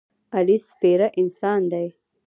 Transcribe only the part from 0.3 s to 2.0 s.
علي سپېره انسان دی.